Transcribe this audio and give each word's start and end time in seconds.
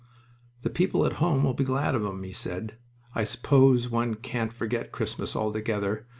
"The 0.63 0.71
people 0.71 1.05
at 1.05 1.17
home 1.21 1.43
will 1.43 1.53
be 1.53 1.63
glad 1.63 1.93
of 1.93 2.03
'em," 2.03 2.23
he 2.23 2.31
said. 2.31 2.73
"I 3.13 3.23
s'pose 3.23 3.87
one 3.91 4.15
can't 4.15 4.51
forget 4.51 4.91
Christmas 4.91 5.35
altogether. 5.35 6.07